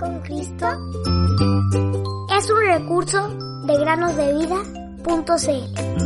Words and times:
con 0.00 0.18
Cristo 0.20 0.66
es 2.36 2.50
un 2.50 2.66
recurso 2.66 3.28
de 3.66 3.78
granosdevida.cl. 3.78 6.00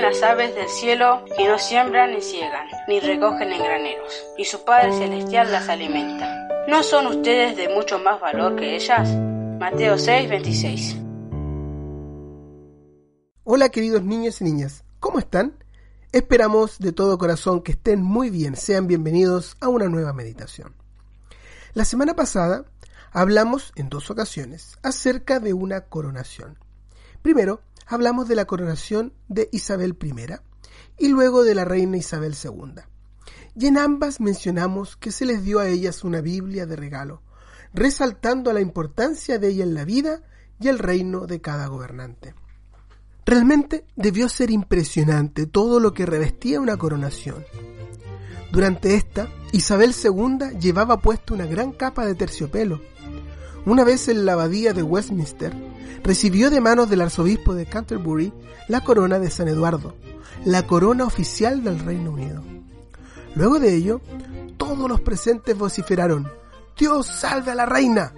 Las 0.00 0.22
aves 0.22 0.54
del 0.54 0.68
cielo 0.68 1.24
que 1.36 1.48
no 1.48 1.58
siembran 1.58 2.12
ni 2.12 2.20
ciegan, 2.20 2.68
ni 2.88 3.00
recogen 3.00 3.50
en 3.50 3.58
graneros, 3.58 4.22
y 4.36 4.44
su 4.44 4.62
Padre 4.62 4.92
Celestial 4.92 5.50
las 5.50 5.70
alimenta. 5.70 6.46
¿No 6.68 6.82
son 6.82 7.06
ustedes 7.06 7.56
de 7.56 7.70
mucho 7.70 7.98
más 7.98 8.20
valor 8.20 8.54
que 8.54 8.76
ellas? 8.76 9.08
Mateo 9.58 9.96
6, 9.96 10.28
26. 10.28 11.03
Hola 13.46 13.68
queridos 13.68 14.02
niños 14.02 14.40
y 14.40 14.44
niñas, 14.44 14.84
¿cómo 15.00 15.18
están? 15.18 15.62
Esperamos 16.12 16.78
de 16.78 16.92
todo 16.92 17.18
corazón 17.18 17.60
que 17.60 17.72
estén 17.72 18.00
muy 18.00 18.30
bien, 18.30 18.56
sean 18.56 18.86
bienvenidos 18.86 19.58
a 19.60 19.68
una 19.68 19.90
nueva 19.90 20.14
meditación. 20.14 20.74
La 21.74 21.84
semana 21.84 22.16
pasada 22.16 22.64
hablamos 23.12 23.74
en 23.76 23.90
dos 23.90 24.10
ocasiones 24.10 24.78
acerca 24.82 25.40
de 25.40 25.52
una 25.52 25.82
coronación. 25.82 26.58
Primero, 27.20 27.60
hablamos 27.86 28.28
de 28.28 28.34
la 28.34 28.46
coronación 28.46 29.12
de 29.28 29.50
Isabel 29.52 29.94
I 30.02 30.14
y 30.96 31.08
luego 31.08 31.44
de 31.44 31.54
la 31.54 31.66
reina 31.66 31.98
Isabel 31.98 32.34
II. 32.42 32.80
Y 33.56 33.66
en 33.66 33.76
ambas 33.76 34.20
mencionamos 34.20 34.96
que 34.96 35.12
se 35.12 35.26
les 35.26 35.42
dio 35.42 35.58
a 35.58 35.68
ellas 35.68 36.02
una 36.02 36.22
Biblia 36.22 36.64
de 36.64 36.76
regalo, 36.76 37.20
resaltando 37.74 38.54
la 38.54 38.62
importancia 38.62 39.38
de 39.38 39.48
ella 39.48 39.64
en 39.64 39.74
la 39.74 39.84
vida 39.84 40.22
y 40.58 40.68
el 40.68 40.78
reino 40.78 41.26
de 41.26 41.42
cada 41.42 41.66
gobernante. 41.66 42.34
Realmente 43.34 43.84
debió 43.96 44.28
ser 44.28 44.52
impresionante 44.52 45.46
todo 45.46 45.80
lo 45.80 45.92
que 45.92 46.06
revestía 46.06 46.60
una 46.60 46.76
coronación. 46.76 47.44
Durante 48.52 48.94
esta, 48.94 49.28
Isabel 49.50 49.92
II 49.92 50.56
llevaba 50.60 51.00
puesta 51.00 51.34
una 51.34 51.44
gran 51.44 51.72
capa 51.72 52.06
de 52.06 52.14
terciopelo. 52.14 52.80
Una 53.66 53.82
vez 53.82 54.06
en 54.06 54.24
la 54.24 54.34
abadía 54.34 54.72
de 54.72 54.84
Westminster, 54.84 55.52
recibió 56.04 56.48
de 56.48 56.60
manos 56.60 56.88
del 56.88 57.00
arzobispo 57.00 57.54
de 57.54 57.66
Canterbury 57.66 58.32
la 58.68 58.84
corona 58.84 59.18
de 59.18 59.32
San 59.32 59.48
Eduardo, 59.48 59.96
la 60.44 60.64
corona 60.68 61.02
oficial 61.02 61.64
del 61.64 61.80
Reino 61.80 62.12
Unido. 62.12 62.40
Luego 63.34 63.58
de 63.58 63.74
ello, 63.74 64.00
todos 64.56 64.88
los 64.88 65.00
presentes 65.00 65.58
vociferaron, 65.58 66.30
Dios 66.78 67.08
salve 67.08 67.50
a 67.50 67.56
la 67.56 67.66
reina. 67.66 68.14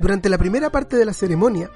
Durante 0.00 0.28
la 0.28 0.38
primera 0.38 0.70
parte 0.70 0.96
de 0.96 1.04
la 1.04 1.12
ceremonia, 1.12 1.70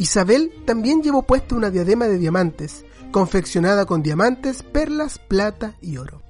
Isabel 0.00 0.50
también 0.64 1.02
llevó 1.02 1.24
puesta 1.24 1.54
una 1.54 1.68
diadema 1.68 2.06
de 2.06 2.16
diamantes, 2.16 2.86
confeccionada 3.12 3.84
con 3.84 4.02
diamantes, 4.02 4.62
perlas, 4.62 5.18
plata 5.18 5.76
y 5.82 5.98
oro. 5.98 6.22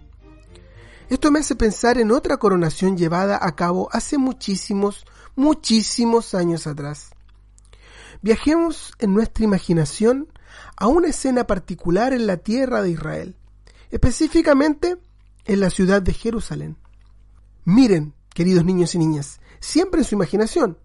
Esto 1.08 1.30
me 1.30 1.38
hace 1.38 1.54
pensar 1.54 1.96
en 1.96 2.10
otra 2.10 2.38
coronación 2.38 2.96
llevada 2.96 3.38
a 3.41 3.54
cabo 3.54 3.88
hace 3.92 4.18
muchísimos, 4.18 5.06
muchísimos 5.36 6.34
años 6.34 6.66
atrás. 6.66 7.10
Viajemos 8.22 8.92
en 8.98 9.14
nuestra 9.14 9.44
imaginación 9.44 10.26
a 10.76 10.88
una 10.88 11.06
escena 11.06 11.46
particular 11.46 12.12
en 12.12 12.26
la 12.26 12.38
tierra 12.38 12.82
de 12.82 12.91
Israel, 12.91 13.36
específicamente 13.92 14.96
en 15.44 15.60
la 15.60 15.70
ciudad 15.70 16.02
de 16.02 16.12
Jerusalén. 16.12 16.76
Miren, 17.64 18.14
queridos 18.34 18.64
niños 18.64 18.96
y 18.96 18.98
niñas, 18.98 19.41
siempre 19.60 20.00
en 20.00 20.06
su 20.06 20.16
imaginación, 20.16 20.76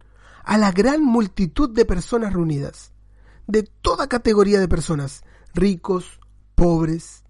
a 0.45 0.57
la 0.57 0.71
gran 0.71 1.03
multitud 1.03 1.69
de 1.69 1.85
personas 1.85 2.33
reunidas, 2.33 2.93
de 3.47 3.63
toda 3.63 4.07
categoría 4.07 4.59
de 4.59 4.67
personas, 4.67 5.23
ricos, 5.53 6.19
pobres, 6.53 7.23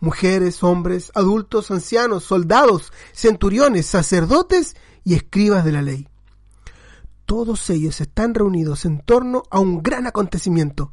mujeres, 0.00 0.62
hombres, 0.62 1.10
adultos, 1.14 1.70
ancianos, 1.70 2.24
soldados, 2.24 2.92
centuriones, 3.12 3.86
sacerdotes 3.86 4.76
y 5.04 5.14
escribas 5.14 5.64
de 5.64 5.72
la 5.72 5.82
ley. 5.82 6.08
Todos 7.24 7.70
ellos 7.70 8.00
están 8.00 8.34
reunidos 8.34 8.84
en 8.84 9.00
torno 9.00 9.44
a 9.50 9.58
un 9.58 9.82
gran 9.82 10.06
acontecimiento. 10.06 10.92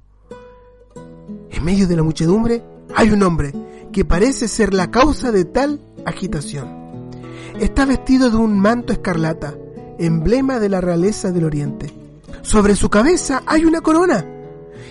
En 1.50 1.64
medio 1.64 1.88
de 1.88 1.96
la 1.96 2.04
muchedumbre 2.04 2.64
hay 2.96 3.10
un 3.10 3.24
hombre 3.24 3.54
que 3.92 4.06
parece 4.06 4.48
ser 4.48 4.74
la 4.74 4.92
causa 4.92 5.32
de 5.32 5.44
tal 5.44 5.82
agitación. 6.06 7.12
Está 7.60 7.86
vestido 7.86 8.30
de 8.30 8.38
un 8.38 8.60
manto 8.60 8.94
escarlata, 8.94 9.58
emblema 10.00 10.60
de 10.60 10.70
la 10.70 10.82
realeza 10.82 11.32
del 11.32 11.46
oriente. 11.46 11.94
Sobre 12.42 12.76
su 12.76 12.90
cabeza 12.90 13.44
hay 13.46 13.66
una 13.66 13.82
corona 13.82 14.26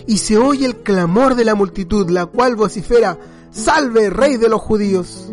y 0.06 0.18
se 0.18 0.38
oye 0.38 0.66
el 0.66 0.76
clamor 0.76 1.34
de 1.34 1.44
la 1.44 1.54
multitud, 1.54 2.08
la 2.10 2.26
cual 2.26 2.56
vocifera, 2.56 3.18
Salve, 3.50 4.10
rey 4.10 4.36
de 4.36 4.48
los 4.48 4.60
judíos. 4.60 5.32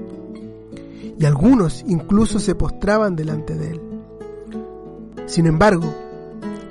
Y 1.18 1.26
algunos 1.26 1.84
incluso 1.88 2.40
se 2.40 2.56
postraban 2.56 3.16
delante 3.16 3.56
de 3.56 3.72
él. 3.72 3.82
Sin 5.26 5.48
embargo, 5.48 5.94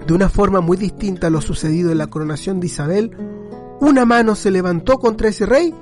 de 0.06 0.14
una 0.14 0.28
forma 0.28 0.60
muy 0.60 0.76
distinta 0.76 1.26
a 1.26 1.30
lo 1.30 1.40
sucedido 1.40 1.92
en 1.92 1.98
la 1.98 2.06
coronación 2.06 2.60
de 2.60 2.66
Isabel, 2.66 3.16
una 3.80 4.04
mano 4.04 4.34
se 4.34 4.50
levantó 4.50 4.98
contra 4.98 5.28
ese 5.28 5.46
rey 5.46 5.74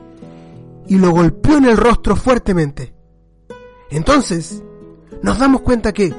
y 0.89 0.99
lo 0.99 1.11
golpeó 1.11 1.59
en 1.59 1.67
el 1.67 1.77
rostro 1.77 2.17
fuertemente. 2.17 2.95
Entonces, 3.91 4.63
nos 5.23 5.39
damos 5.39 5.61
cuenta 5.63 5.93
que 5.93 6.15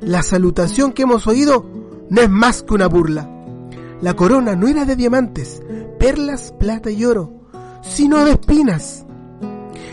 la 0.00 0.22
salutación 0.22 0.92
que 0.92 1.02
hemos 1.02 1.26
oído 1.26 1.64
no 2.08 2.20
es 2.20 2.30
más 2.30 2.62
que 2.62 2.74
una 2.74 2.86
burla. 2.86 3.28
La 4.00 4.14
corona 4.14 4.56
no 4.56 4.66
era 4.66 4.84
de 4.84 4.96
diamantes, 4.96 5.62
perlas, 5.98 6.52
plata 6.58 6.90
y 6.90 7.04
oro, 7.04 7.32
sino 7.82 8.24
de 8.24 8.32
espinas. 8.32 9.04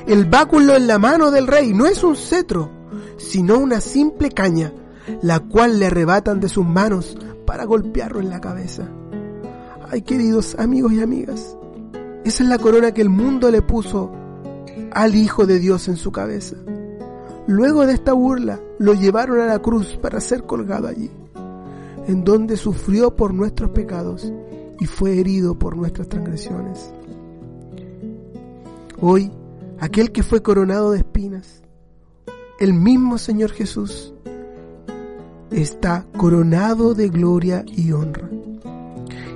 El 0.07 0.25
báculo 0.25 0.75
en 0.75 0.87
la 0.87 0.97
mano 0.97 1.31
del 1.31 1.47
rey 1.47 1.73
no 1.73 1.85
es 1.85 2.03
un 2.03 2.15
cetro, 2.15 2.71
sino 3.17 3.57
una 3.57 3.81
simple 3.81 4.31
caña, 4.31 4.71
la 5.21 5.39
cual 5.39 5.79
le 5.79 5.87
arrebatan 5.87 6.39
de 6.39 6.49
sus 6.49 6.65
manos 6.65 7.17
para 7.45 7.65
golpearlo 7.65 8.21
en 8.21 8.29
la 8.29 8.39
cabeza. 8.39 8.89
Ay, 9.89 10.01
queridos 10.01 10.55
amigos 10.57 10.93
y 10.93 11.01
amigas, 11.01 11.57
esa 12.23 12.43
es 12.43 12.49
la 12.49 12.57
corona 12.57 12.93
que 12.93 13.01
el 13.01 13.09
mundo 13.09 13.51
le 13.51 13.61
puso 13.61 14.11
al 14.91 15.15
Hijo 15.15 15.45
de 15.45 15.59
Dios 15.59 15.87
en 15.87 15.97
su 15.97 16.11
cabeza. 16.11 16.55
Luego 17.47 17.87
de 17.87 17.93
esta 17.93 18.11
burla, 18.11 18.59
lo 18.77 18.93
llevaron 18.93 19.39
a 19.39 19.45
la 19.45 19.59
cruz 19.59 19.97
para 20.01 20.19
ser 20.19 20.43
colgado 20.43 20.89
allí, 20.89 21.09
en 22.05 22.25
donde 22.25 22.57
sufrió 22.57 23.15
por 23.15 23.33
nuestros 23.33 23.71
pecados 23.71 24.31
y 24.81 24.85
fue 24.85 25.17
herido 25.17 25.57
por 25.57 25.77
nuestras 25.77 26.09
transgresiones. 26.09 26.91
Hoy, 28.99 29.31
aquel 29.79 30.11
que 30.11 30.23
fue 30.23 30.41
coronado 30.43 30.91
de 30.91 30.99
espinas, 30.99 31.63
el 32.59 32.73
mismo 32.73 33.17
Señor 33.17 33.51
Jesús, 33.51 34.13
está 35.49 36.05
coronado 36.17 36.95
de 36.95 37.07
gloria 37.07 37.63
y 37.65 37.93
honra. 37.93 38.29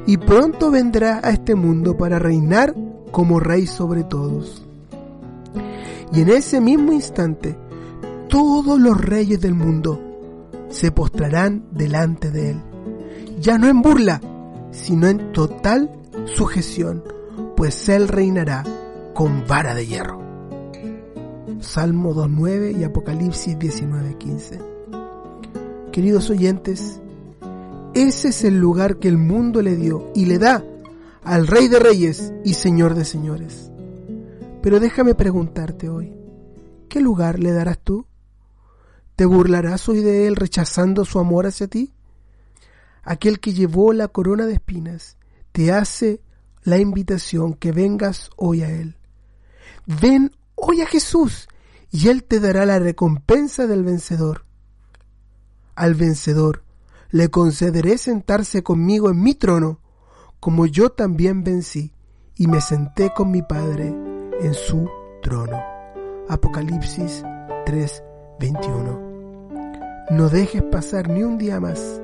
Y 0.06 0.18
pronto 0.18 0.70
vendrá 0.70 1.22
a 1.24 1.30
este 1.30 1.56
mundo 1.56 1.96
para 1.96 2.20
reinar 2.20 2.76
como 3.12 3.40
rey 3.40 3.68
sobre 3.68 4.04
todos. 4.04 4.66
Y 6.12 6.22
en 6.22 6.30
ese 6.30 6.60
mismo 6.60 6.92
instante, 6.92 7.56
todos 8.32 8.80
los 8.80 9.00
reyes 9.00 9.40
del 9.42 9.54
mundo 9.54 10.02
se 10.70 10.92
postrarán 10.94 11.66
delante 11.72 12.32
de 12.32 12.52
él. 12.52 12.62
Ya 13.42 13.58
no 13.58 13.68
en 13.68 13.82
burla, 13.82 14.22
sino 14.72 15.08
en 15.08 15.34
total 15.34 15.92
sujeción, 16.34 17.04
pues 17.58 17.90
él 17.90 18.08
reinará 18.08 18.64
con 19.14 19.46
vara 19.46 19.76
de 19.76 19.86
hierro. 19.86 20.22
Salmo 21.60 22.16
2.9 22.16 22.80
y 22.80 22.86
Apocalipsis 22.86 23.60
19.15. 23.60 25.92
Queridos 25.92 26.30
oyentes, 26.30 27.02
ese 27.94 28.30
es 28.30 28.46
el 28.46 28.58
lugar 28.58 28.96
que 28.96 29.10
el 29.10 29.18
mundo 29.18 29.62
le 29.62 29.76
dio 29.76 30.10
y 30.16 30.26
le 30.26 30.40
da 30.40 30.64
al 31.26 31.48
Rey 31.48 31.68
de 31.68 31.80
Reyes 31.80 32.32
y 32.46 32.54
Señor 32.54 32.96
de 32.96 33.04
Señores. 33.04 33.70
Pero 34.62 34.80
déjame 34.80 35.16
preguntarte 35.16 35.90
hoy, 35.90 36.14
¿qué 36.88 37.02
lugar 37.02 37.38
le 37.38 37.52
darás 37.52 37.80
tú? 37.80 38.06
¿Te 39.22 39.28
burlarás 39.28 39.88
hoy 39.88 40.02
de 40.02 40.26
él 40.26 40.36
rechazando 40.36 41.06
su 41.06 41.20
amor 41.20 41.46
hacia 41.46 41.68
ti? 41.68 41.94
Aquel 43.04 43.40
que 43.40 43.54
llevó 43.54 43.94
la 43.94 44.08
corona 44.08 44.48
de 44.48 44.54
espinas 44.54 45.16
te 45.52 45.72
hace 45.72 46.24
la 46.64 46.80
invitación 46.80 47.54
que 47.54 47.72
vengas 47.72 48.32
hoy 48.36 48.64
a 48.64 48.72
él. 48.72 48.98
Ven 49.86 50.36
hoy 50.56 50.82
a 50.82 50.88
Jesús 50.88 51.48
y 51.92 52.08
él 52.08 52.24
te 52.24 52.40
dará 52.40 52.66
la 52.66 52.80
recompensa 52.80 53.68
del 53.68 53.84
vencedor. 53.84 54.44
Al 55.76 55.94
vencedor 55.94 56.64
le 57.12 57.30
concederé 57.30 58.00
sentarse 58.00 58.64
conmigo 58.64 59.12
en 59.12 59.22
mi 59.22 59.36
trono, 59.36 59.82
como 60.40 60.66
yo 60.66 60.90
también 60.90 61.44
vencí 61.44 61.94
y 62.38 62.48
me 62.48 62.60
senté 62.60 63.14
con 63.16 63.30
mi 63.30 63.44
Padre 63.44 63.96
en 64.42 64.56
su 64.56 64.90
trono. 65.22 65.62
Apocalipsis 66.28 67.22
3:21. 67.68 69.11
No 70.12 70.28
dejes 70.28 70.62
pasar 70.64 71.08
ni 71.08 71.24
un 71.24 71.38
día 71.38 71.62
más. 71.62 72.02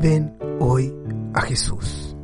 Ven 0.00 0.34
hoy 0.60 0.94
a 1.34 1.42
Jesús. 1.42 2.16